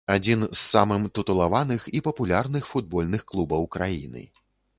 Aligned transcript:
Адзін 0.13 0.39
з 0.45 0.55
самым 0.61 1.03
тытулаваных 1.19 1.85
і 1.99 2.01
папулярных 2.07 2.63
футбольных 2.71 3.21
клубаў 3.35 3.69
краіны. 3.79 4.27